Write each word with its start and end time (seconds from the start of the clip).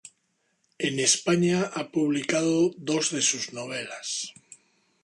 En 0.87 0.95
España 0.99 1.59
ha 1.75 1.91
publicado 1.91 2.71
dos 2.75 3.11
de 3.11 3.21
sus 3.21 3.53
novelas. 3.53 4.33